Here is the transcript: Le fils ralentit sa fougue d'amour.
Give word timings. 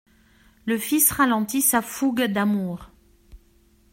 Le 0.65 0.79
fils 0.79 1.11
ralentit 1.11 1.61
sa 1.61 1.83
fougue 1.83 2.23
d'amour. 2.23 2.89